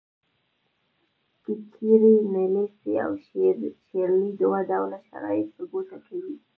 کیکیري، 1.43 2.15
نیلیس 2.33 2.75
او 3.05 3.13
شیرلي 3.89 4.29
دوه 4.39 4.59
ډوله 4.69 4.97
شرایط 5.07 5.47
په 5.55 5.63
ګوته 5.71 5.97
کوي. 6.05 6.35